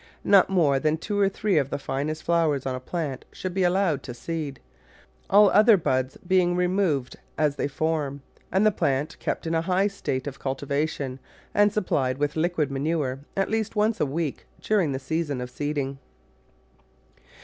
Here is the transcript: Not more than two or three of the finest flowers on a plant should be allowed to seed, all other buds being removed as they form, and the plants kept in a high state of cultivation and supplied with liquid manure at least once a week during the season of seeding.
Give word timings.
Not 0.23 0.49
more 0.49 0.79
than 0.79 0.97
two 0.97 1.19
or 1.19 1.29
three 1.29 1.59
of 1.59 1.69
the 1.69 1.77
finest 1.77 2.23
flowers 2.23 2.65
on 2.65 2.73
a 2.73 2.79
plant 2.79 3.23
should 3.31 3.53
be 3.53 3.61
allowed 3.61 4.01
to 4.01 4.15
seed, 4.15 4.59
all 5.29 5.51
other 5.51 5.77
buds 5.77 6.17
being 6.27 6.55
removed 6.55 7.17
as 7.37 7.55
they 7.55 7.67
form, 7.67 8.23
and 8.51 8.65
the 8.65 8.71
plants 8.71 9.13
kept 9.17 9.45
in 9.45 9.53
a 9.53 9.61
high 9.61 9.85
state 9.85 10.25
of 10.25 10.39
cultivation 10.39 11.19
and 11.53 11.71
supplied 11.71 12.17
with 12.17 12.35
liquid 12.35 12.71
manure 12.71 13.19
at 13.37 13.51
least 13.51 13.75
once 13.75 13.99
a 13.99 14.05
week 14.07 14.47
during 14.59 14.91
the 14.91 14.97
season 14.97 15.39
of 15.39 15.51
seeding. 15.51 15.99